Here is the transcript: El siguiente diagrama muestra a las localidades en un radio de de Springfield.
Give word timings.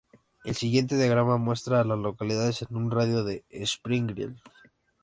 El 0.45 0.55
siguiente 0.55 0.95
diagrama 0.97 1.37
muestra 1.37 1.79
a 1.79 1.83
las 1.83 1.99
localidades 1.99 2.63
en 2.63 2.75
un 2.75 2.89
radio 2.89 3.23
de 3.23 3.45
de 3.51 3.61
Springfield. 3.65 4.39